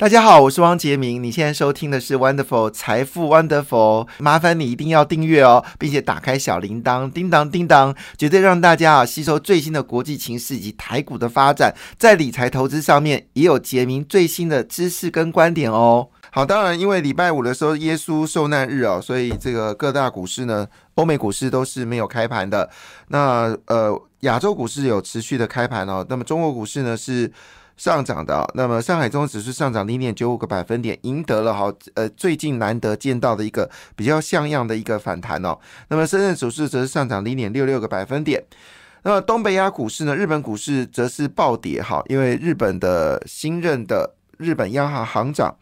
[0.00, 1.22] 大家好，我是汪杰明。
[1.22, 16.08] 你现在收听的是 Wonderful 财富 Wonderful，麻烦你一定要订阅哦，并且打开小铃铛，叮当叮当，绝对让大家啊吸收最新的国际情势以及台股的发展，在理财投资上面也有杰明最新的知识跟观点哦。
[16.30, 22.70] 好，当然因为礼拜五的时候耶稣受难日哦，所以这个各大股市呢，欧美股市都是没有开盘的。
[23.08, 27.30] 那呃，亚洲股市有持续的开盘哦，那么中国股市呢是。
[27.80, 35.58] 上涨的，那么上海综合指数上涨零点九五个百分点，赢得了好呃最近难得见到的一个比较像样的一个反弹哦。
[35.88, 38.44] 那么深圳指数则是上涨零点六六个百分点。
[39.02, 40.14] 那么东北亚股市呢？
[40.14, 45.56] 日本股市则是暴跌哈，因为日本的新任的日本央行行长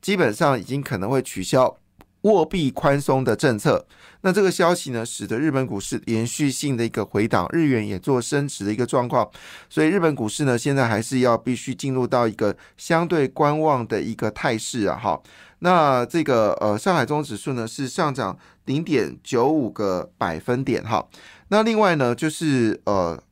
[0.00, 1.76] 基本上已经可能会取消
[2.22, 3.84] 货币宽松的政策。
[4.24, 9.30] 那这个消息呢，使得日本股市连续性的一个回档，日元也做升值的一个状况，
[9.68, 15.20] 所以日本股市呢，现在还是要必须进入到一个相对观望的一个态势啊，哈。
[15.58, 21.06] 那这个呃，上海综指数呢是上涨零点九五个百分点哈。
[21.48, 23.22] 那另外呢，就是呃。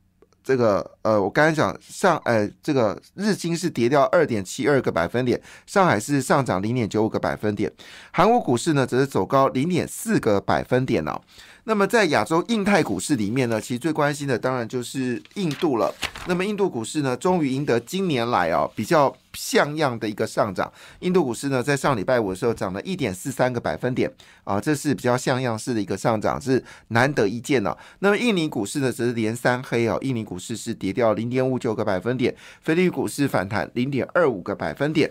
[0.43, 7.71] 这个呃，我刚才讲上，呃，这个日经是跌掉二点七二个百分点，上海是上涨零点九五个百分点，
[8.11, 11.21] 韩国股市呢则是走高零点四个百分点哦。
[11.65, 15.93] 那么在亚洲印太股市里面呢，其实最关心的当然就是印度了。
[16.27, 20.69] 那么印度股市呢，终于赢得今年来哦比较像样的一个上涨。
[20.99, 24.11] 印度股市呢，在上礼拜五的时候涨了一点四三个百分点
[24.43, 27.77] 啊，这是比较像样式的一个上涨，是难得一见哦。
[27.99, 35.09] 那么印尼股市呢，则是连三黑哦，印尼股市是跌掉零点五九个百分点，菲律宾股市反弹零点二五个百分点。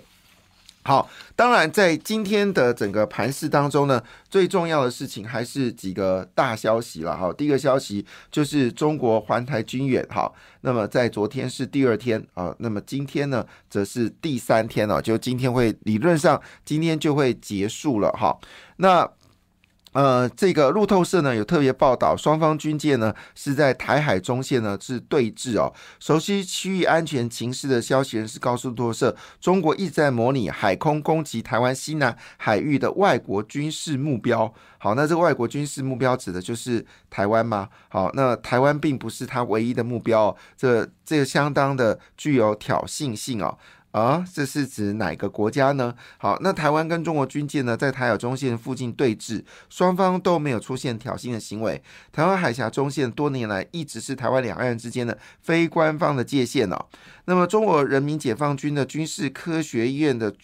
[0.84, 7.32] 好，当然，在今天的整个盘市当中呢，最重要的事情还是几个大消息了哈。
[7.32, 18.36] 第一个消息就是中国环台军演，哈，那么在昨天是第二天啊，那么今天呢，则是第三天了，就今天会理论上今天就会结束了哈。
[18.78, 19.08] 那
[19.92, 25.72] 呃，这个路透社呢有特别报道，双方军舰呢是在台海中线呢是对峙哦。
[26.00, 34.52] 熟悉区域安全情势的消息人士告诉路透社，中国一直在模拟海空攻击台湾西南海域的外国军事目标。
[34.78, 37.68] 好，那这个外国军事目标指的就是台湾吗？
[37.88, 43.56] 好，那台湾并不是它唯一的目标，这这个相当的具有挑衅性哦。
[43.92, 45.94] 啊，这是指哪个国家呢？
[46.16, 51.82] 好，那台湾跟中国军舰呢，在台海中线附近对峙，双方都没有出现挑衅的行为。
[52.10, 56.86] 台湾海峡中线多年来一直是台湾两岸之间的非官方的界限哦。
[57.26, 60.34] 那么，中国人民解放军的军事科学院的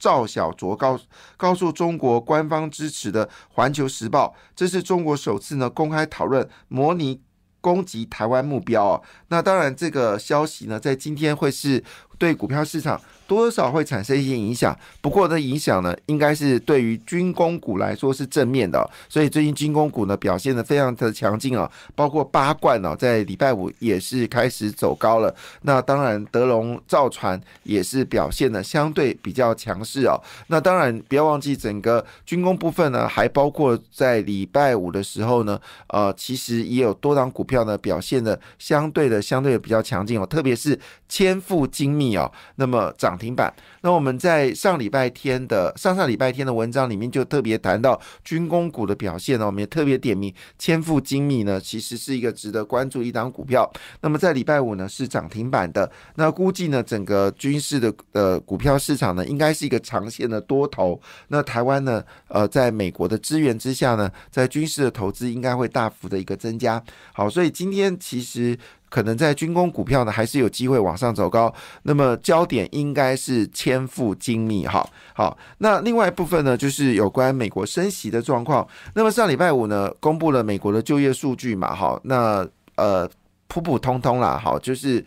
[0.00, 0.98] 赵小卓告
[1.36, 7.22] 告诉中国官方支持的《环球时报》，这是中国首次呢公开讨论模拟
[7.60, 9.02] 攻击台湾目标哦。
[9.28, 11.84] 那当然，这个消息呢，在今天会是。
[12.18, 13.00] 对股票市场。
[13.28, 25.34] 多少会产生一些影响，不过的影响呢，应该是对于军工股来说是正面的，所以最近军工股呢表现的非常的强劲啊，包括八冠哦，在礼拜五也是开始走高了。
[25.62, 30.14] 那当然，德龙造船也是表现的相对比较强势哦。
[30.46, 40.78] 那当然，不要忘记整个军工部分呢，还包括在礼拜五的时候呢，呃，其实也有多档股票呢表现的相对的相对的比较强劲哦，特别是
[41.08, 43.16] 千富精密哦，那么涨。
[43.16, 43.50] 停板。
[43.80, 53.66] 那我们在上礼拜天的上上礼拜天的文章里面就特别谈到军工股的表现呢，我们也特别点名千富精密呢，其实是一个值得关注一档股票。
[54.02, 61.00] 那么在礼拜五呢是涨停板的，那估计呢整个军事的呃股票市场呢应该是一个长线的多头。
[61.28, 66.82] 那台湾呢呃在美国的支援之下呢，在军事的投资应该会大幅的一个增加。
[67.14, 68.58] 好，所以今天其实。
[68.96, 71.52] 可能在军工股票呢，还是有机会往上走高。
[71.82, 75.36] 那么焦点应该是千富精密，哈，好。
[75.58, 78.66] 那另外一部分呢，就是有关美国升息的状况。
[78.94, 83.06] 那么上礼拜五呢，公布了美国的就业数据嘛，哈，那呃
[83.48, 85.04] 普普通通啦，好，就是。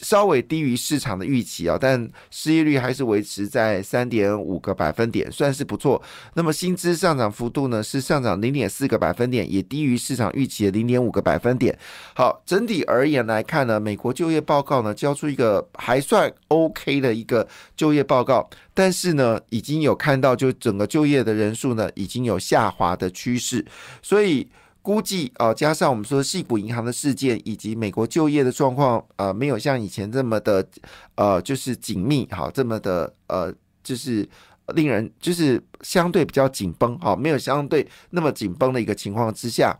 [0.00, 6.00] 稍微低于市场的预期啊，但失业率还是维持在三点五个百分点，算是不错。
[6.34, 11.76] 那么薪资上涨幅度呢是上涨零点四个百分点，也低于市场预期的零点五个百分点。
[12.14, 17.46] 好，整体而言来看呢，美国就业报告呢交出一个还算 OK 的一个
[17.76, 23.64] 就业报告，但是呢已经有看到就整个就业的人数呢已经有下滑的趋势，
[24.02, 24.48] 所以。
[24.88, 30.66] 估计啊，加上我们说细股银行的事件，以及美国就业的状况，呃，没有像以前这么的，
[31.14, 33.52] 呃，就是紧密，好，这么的，呃，
[33.84, 34.26] 就是
[34.68, 39.78] 令人就是相对比较紧绷，好，没有相对那么紧绷的一个情况之下，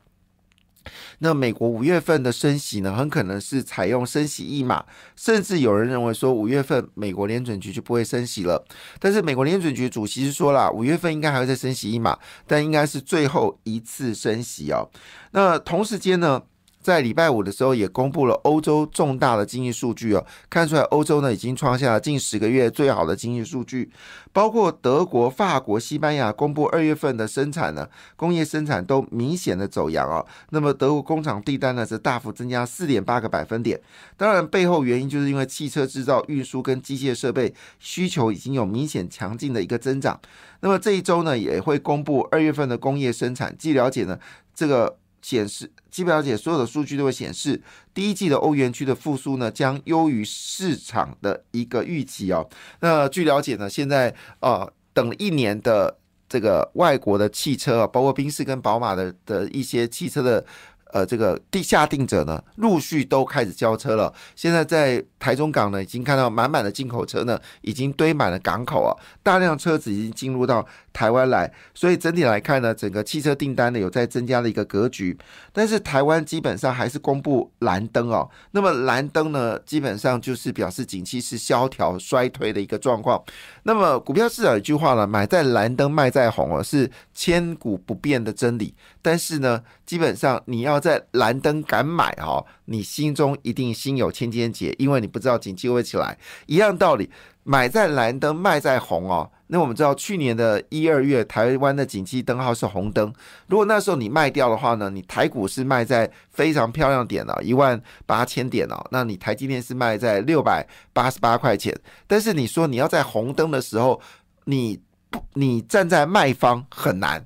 [1.18, 4.84] 那美国五月份的升息呢，很可能是采用升息一码，
[5.16, 8.64] 甚至有人认为说五月份美国联准局就不会升息了。
[8.98, 14.88] 但是美国联准局主席是说了，五月份应该还会再升息一码，但应该是最后一次升息哦。
[15.32, 16.42] 那同时间呢？
[16.80, 23.90] 在礼拜五的时候，也公布了欧洲重大的经济数据哦，看出来欧洲呢已经创下了近十个月最好的经济数据，
[24.32, 30.24] 包括德国、法国、西班牙公布二月份的生产呢，工业生产都明显的走阳哦。
[30.50, 33.78] 那么德国工厂订单呢则大幅增加四点八个百分点，
[34.16, 40.18] 当然背后原因就是因为汽车制造、运输跟机械设备需求已经有明显强劲的一个增长。
[40.60, 44.18] 那么这一周呢也会公布二月份的工业生产，据了解呢
[44.54, 44.96] 这个。
[45.22, 47.60] 显示，基本了解所有的数据都会显示，
[47.92, 52.48] 第一季的欧元区的复苏呢，将优于市场的一个预期哦。
[52.80, 55.98] 那据了解呢，现在啊，等了一年的
[56.28, 60.44] 这个外国的汽车啊，包括宾士跟宝马的的一些汽车的。
[60.92, 64.12] 呃，这个地下定者呢，陆续都开始交车了。
[64.34, 68.92] 现在在台中港呢，已经看到满满的进口车呢，已经堆满了港口啊，
[69.22, 71.52] 大量车子已经进入到台湾来。
[71.74, 75.16] 所以整体来看呢，整个汽车订单呢有在增加的一个格局。
[75.52, 78.28] 但是台湾基本上还是公布蓝灯哦。
[78.52, 83.22] 那么蓝灯呢，基本上就是表示景气是萧条衰退的一个状况。
[83.64, 88.74] 那么股票市场有一句话呢，买在蓝灯，卖在红哦，是千古不变的真理。
[89.02, 96.18] 但是呢，基本上你要在蓝灯敢买哈，你心中一定心有千千结，因为你不知道景气会起来。
[96.44, 97.10] 一样道理，
[97.42, 99.30] 买在蓝灯，卖在红哦。
[99.46, 103.10] 那我们知道，去年的一二月，台湾的景气灯号是红灯。
[103.46, 108.86] 如果那时候你卖掉的话呢，你台股是卖在非常漂亮点了，一万八千点哦。
[108.90, 111.74] 那你台积电是卖在六百八十八块钱。
[112.06, 113.98] 但是你说你要在红灯的时候，
[114.44, 117.24] 你不，你站在卖方很难。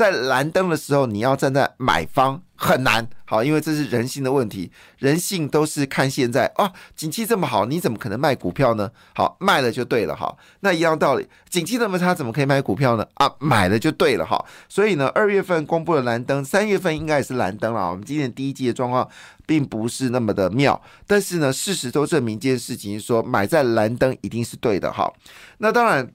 [0.00, 8.90] 在蓝灯的时候，你要站在买方很难，好，因为这是人性的问题，人性都是看现在啊，景气这么好，你怎么可能卖股票呢？
[9.14, 13.06] 好，卖了就对了，哈，那一样道理，景气那么差，怎么可以买股票呢？
[13.16, 17.90] 啊，买了就对了，哈，所以呢，二月份公布了蓝灯，三月份应该也是蓝灯了。
[17.90, 19.06] 我们今年第一季的状况
[19.44, 25.12] 并不是那么的妙，但是呢，事实都证明一件事情，说买在蓝灯一定是对的，哈，
[25.58, 26.10] 那当然。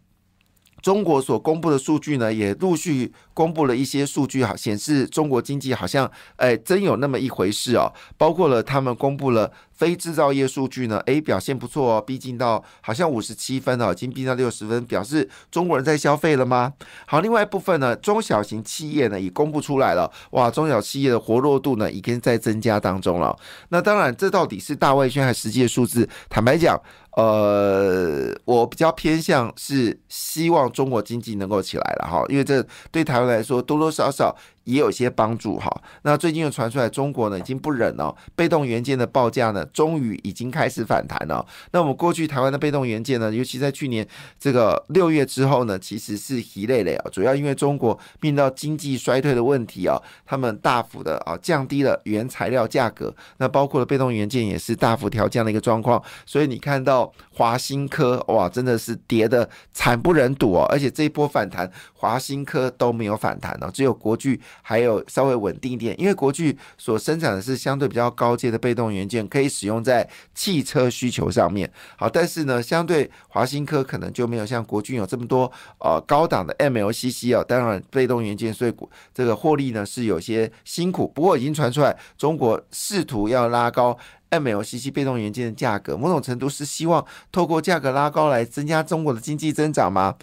[0.81, 7.93] 中国所公布的数据呢，也陆续公布了一些数据，哈，显示中国经济好像，哎，真有那么一回事哦。
[8.17, 16.73] 包括了他们公布了非制造业数据呢，哎，表现不错哦，逼近到好像五十七分哦，已经逼近到六十分，表示中国人在消费了吗？
[17.05, 23.37] 好，另外一部分呢，中小型企业呢也公布出来了，哇，中小企业的活络度呢已经在增加当中了。
[23.69, 26.09] 那当然，这到底是大外宣还是实际的数字？
[26.29, 26.81] 坦白讲。
[27.17, 32.61] 呃，我比较偏向是希望中国经济能够起来了哈，因为这
[32.91, 34.35] 对台湾来说多多少少。
[34.65, 35.71] 也有些帮助哈。
[36.03, 41.45] 那最近又传出来，中国呢已经不忍了，被动元件的报价呢，终于已经开始反弹了。
[41.71, 44.05] 那我们过去台湾的被动元件呢，尤其在去年
[44.39, 56.01] 这个六月之后呢，其实是疲累累啊，主要因为中国面到经济衰退的问题啊，他们大幅的啊降低了原材料价格，那包括了被动元件也是大幅调降的一个状况。
[56.25, 64.41] 所以你看到华新科哇，真的是跌的惨不忍睹哦，而且这一波反弹，华新科都没有反弹哦，只有国巨。
[64.61, 71.71] 还有稍微稳定一点，因为国巨所生产的是相对比较高阶的被动元件，可以使用在汽车需求上面。
[71.97, 78.73] 好，但是呢，相对华新科可能就没有像国巨有这么多呃高档的 MLCC 哦，当然被动元件，所以
[79.13, 81.07] 这个获利呢是有些辛苦。
[81.07, 83.97] 不过已经传出来，中国试图要拉高。
[84.31, 90.15] MLCC 被动元件的价格，某种程度是希望透过价格拉高来增加中国的经济增长吗？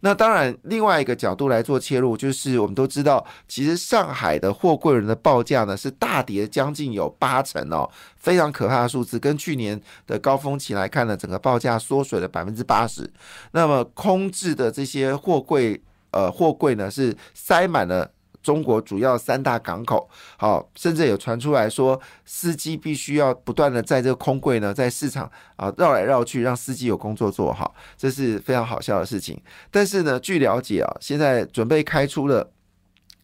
[0.00, 9.18] 那当然，另外一个角度来做切入，就是我们都知道，其实上海的货柜人的报价呢是大跌将近有八成哦，非常可怕的数字。
[9.18, 13.10] 跟去年的高峰期来看呢，整个报价缩水了百分之八十。
[13.52, 15.80] 那么空置的这些货柜，
[16.12, 18.10] 呃，货柜呢是塞满了。
[18.42, 29.40] 中国主要三大港口，好，甚至有传出来说，司机必须要不断的在这个空柜呢，在市场啊绕来绕去，让司机有工作做好，这是非常好笑的事情。
[29.70, 32.50] 但是呢，据了解啊，现在准备开出了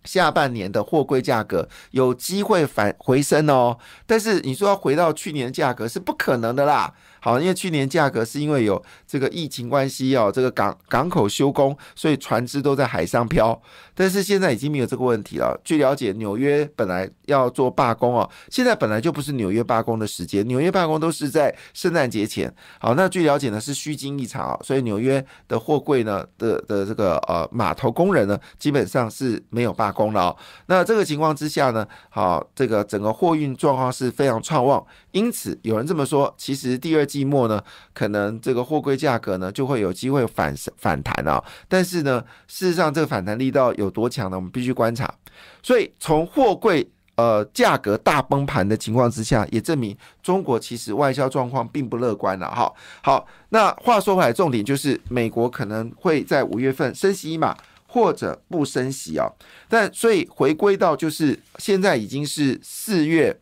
[0.05, 3.79] 下半年的货柜价格有机会反回升哦。
[4.07, 6.93] 但是你说要回到去年价格是不可能的啦。
[7.21, 13.61] 好，因为去年价格是因为有这个疫情关系哦，这个港港口休工，所以船只都在海上漂。
[13.95, 15.59] 但是现在已经没有这个问题了。
[15.65, 22.55] 据了解，纽约本来要做罢工哦，现在本来就不是纽约罢工的时间，纽约罢工都是在圣诞节前。
[22.79, 30.37] 好，那据了解呢是虚惊一场啊，所以纽约的货柜呢的的这个呃码头工人呢基本上是没有罢工了哦。
[30.67, 34.85] 那这个情况之下呢，好，这个整个货运状况是非常畅旺。
[35.13, 37.63] 因此有人这么说，其实第二季季末呢，
[37.95, 41.43] 可能这个货柜价格呢就会有机会反反弹啊。
[41.67, 44.37] 但是呢，事实上这个反弹力道有多强呢？
[44.37, 45.11] 我们必须观察。
[45.63, 52.47] 所以从货柜呃价格大崩盘的情况之下，也证明中国其实外销状况并不乐观了。
[52.51, 52.71] 哈，
[53.03, 57.57] 好，那话说回来，重点就是美国可能会在五月份升息一码，
[57.87, 59.27] 或者不升息啊。
[59.71, 63.41] 但所以回归到就是现在已经是四月。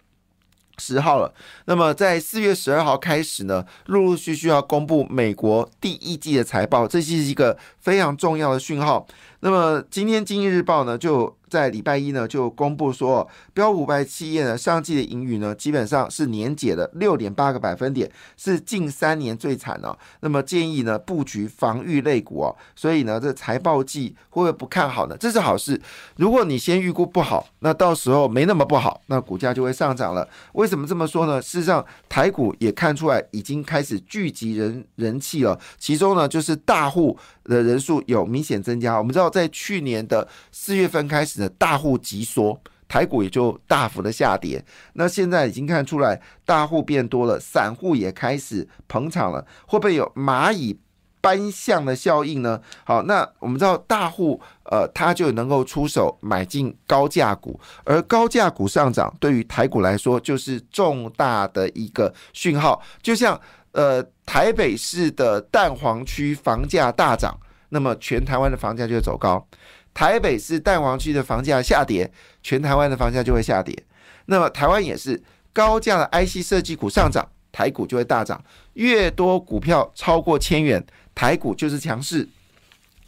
[0.78, 1.32] 十号了，
[1.66, 9.06] 那么在四月十二号开始呢，陆陆续续要公布美国第一季的财报，这是一个非常重要的讯号。
[9.44, 11.36] 那么今天《经济日报》呢就。
[11.46, 19.96] 在礼拜一呢，就公布说，标五百企业呢上季的盈余呢，基本上是年减的六点八个百分点，是近三年最惨哦。
[20.18, 22.56] 那么建议呢布局防御类股哦。
[22.74, 25.16] 所以呢，这财报季会不会不看好呢？
[25.16, 25.80] 这是好事。
[26.16, 30.28] 如果你先预估不好，那到时候没那么不好，那股价就会上涨了。
[30.54, 31.40] 为什么这么说呢？
[31.40, 38.98] 事实上，台股也看出来已经开始聚集人人气了，其中呢就是大户的人数有明显增加。
[38.98, 41.34] 我们知道，在去年的四月份开始。
[41.58, 42.58] 大户急缩，
[42.88, 44.64] 台股也就大幅的下跌。
[44.94, 49.46] 那现在已经看出来，大户变多了，散户也开始捧场了。
[49.66, 50.78] 会不会有蚂蚁
[51.20, 52.60] 搬象的效应呢？
[52.84, 62.82] 好，那我们知道大户呃，他就能够出手买进高价股，而高价股上涨，对于台股来说就是重大的一个讯号。
[63.02, 63.40] 就像
[63.74, 67.36] 呃，台北市的蛋黄区房价大涨，
[67.70, 69.44] 那么全台湾的房价就会走高。
[69.92, 72.08] 台北市蛋黄区的房价下跌，
[72.40, 73.76] 全台湾的房价就会下跌。
[74.26, 75.20] 那么台湾也是
[75.52, 78.40] 高价的 IC 设计股上涨，台股就会大涨。
[78.74, 82.28] 越多股票超过千元，台股就是强势。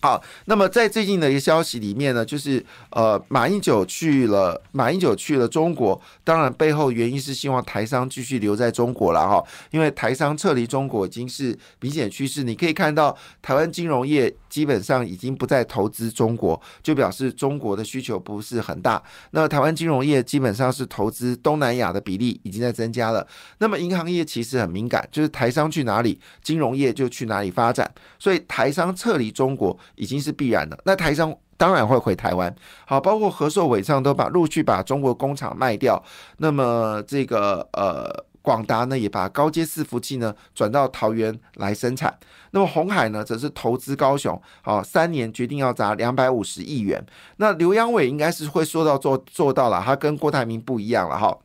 [0.03, 12.45] 好，那么在最近的一个消息里面呢，就是呃，马英九去了，马英九去了中国，当然背后原因是希望台商继续留在中国了哈，因为台商撤离中国已经是明显趋势。
[12.45, 19.03] 你可以看到，台湾金融业基本上已经不再投资中国，就表示中国的需求不是很大。
[19.31, 23.27] 那台湾金融业基本上是投资东南亚的比例已经在增加了。
[23.59, 29.77] 那么银行业其实很敏感，就是台商去哪里，金融业就去哪里发展，所以台商撤离中国。
[29.95, 30.79] 已经是必然的。
[30.85, 32.55] 那台商当然会回台湾，
[32.87, 36.03] 好，包括和硕伟创都把陆续把中国工厂卖掉。
[36.39, 38.11] 那么这个呃
[38.43, 42.17] 广达呢，也把高阶伺服器呢转到桃园来生产。
[42.51, 47.05] 那么红海呢，则是投资高雄，好，三年决定要砸两百五十亿元。
[47.39, 51.37] 那刘阳伟应该是会说到做做到了，他跟郭台铭不一样了哈。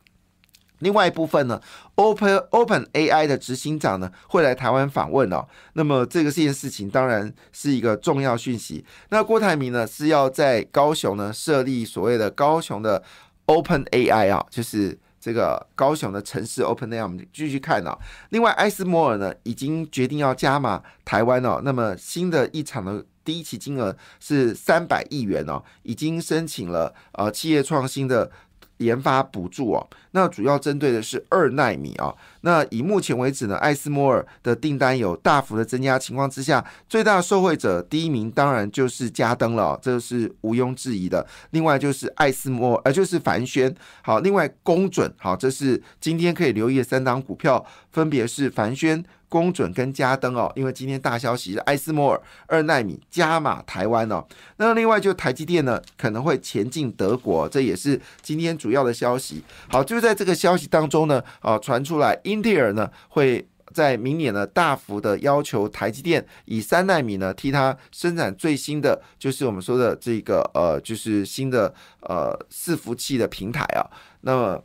[0.81, 1.59] 另外一部分呢
[1.95, 5.47] ，Open Open AI 的执行长呢会来台湾访问哦。
[5.73, 8.83] 那么这个这件事情当然是一个重要讯息。
[9.09, 13.01] 那郭台铭呢是要在高雄呢设立所谓的高雄的
[13.45, 17.03] Open AI 啊，就是这个高雄的城市 Open AI。
[17.03, 17.97] 我们继续看哦。
[18.29, 21.61] 另外，艾斯摩尔呢已经决定要加码台湾哦。
[21.63, 28.31] 那么新的一场的第一期金额是三百亿元哦，已经申请了呃企业创新的。
[28.77, 32.13] 研发补助哦，那主要针对的是二纳米啊。
[32.41, 41.25] 那以目前为止呢，艾斯摩尔的订单有大幅的增加情况之下，最大受惠者第一名当然就是嘉登了，这是毋庸置疑的。
[41.51, 43.73] 另外就是艾斯摩，呃，就是凡轩。
[44.01, 49.03] 好，另外公准，好，这是今天可以留意的三档股票，分别是凡轩。
[49.29, 54.21] 公准跟加登哦，因为今天大消息是艾斯摩尔二纳米加码台湾哦。
[54.57, 59.41] 那另外就台积电呢，可能会前进德国，这也是今天主要的消息。
[59.69, 73.85] 好，就在这个消息当中呢，啊，传出来英特尔呢会在明年呢大幅的要求台积电以三纳米呢替它生产最新的，就是我们说的这个呃，就是新的呃伺服器的平台啊。
[74.21, 74.63] 那么。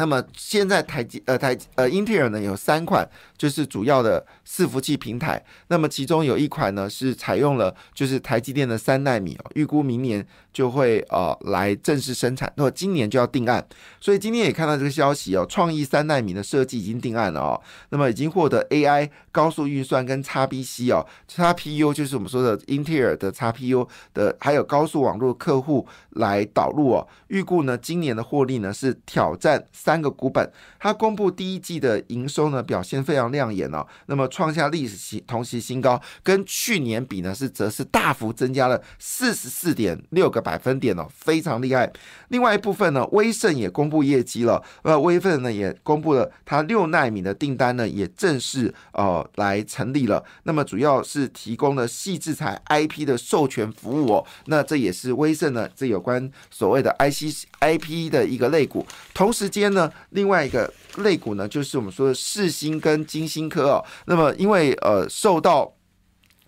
[0.00, 3.04] 那么现在台积呃台呃英特尔呢有三款
[3.36, 10.24] 就是主要的伺服器平台，那么其中有一款呢是采用了就是台积电的三纳米哦，预估明年
[10.58, 13.64] 就会呃来正式生产，那么今年就要定案，
[14.00, 29.64] 所以今天也看到这个消息哦，创意三纳米的设计已经定案了哦，那么已经获得 AI 高速运算跟 XBC 哦，XPU 就是我们说的英特尔的 XPU 的还有高速网络客户来导入哦，预估呢今年的获利呢是挑战。
[29.72, 30.50] 三个股本，
[30.80, 41.92] 它公布第一季的营收呢表现非常亮眼哦，那么创下历史新同期新高，跟去年比呢是则是大幅增加了四十四点六个百分点哦，非常厉害。
[42.28, 58.86] 另外一部分呢，威盛也公布业绩了，呃，威盛呢也公布了它六纳米的订单呢也正式呃来成立了，那么主要是提供了细制材 IP 的授权服务哦，那这也是威盛呢这有关所谓的 IC IP 的一个类股。
[59.12, 65.70] 同时间呢，另外一个类股呢就是我们说的世星跟金星科哦，那么因为呃受到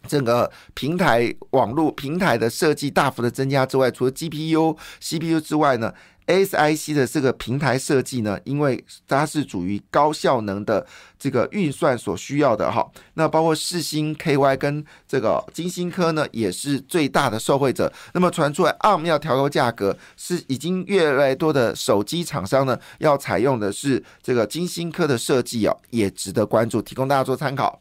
[0.07, 5.93] 整个平台网络平台的设计大幅的增加之外，除了 GPU、CPU 之外呢
[6.27, 10.87] ，ASIC 的这个平台设计呢，因为它是属于高效能的
[11.19, 12.89] 这个运算所需要的哈。
[13.15, 17.93] 那包括四星 KY 跟这个金星科呢，也是最大的受惠者。
[18.15, 27.81] 那么传出来 ARM 要调高价格，是已经越来越多的手机厂商呢要采用的是这个金星科的设计哦，也值得关注，提供大家做参考。